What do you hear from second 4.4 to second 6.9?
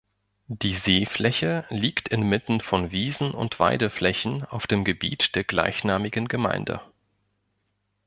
auf dem Gebiet der gleichnamigen Gemeinde.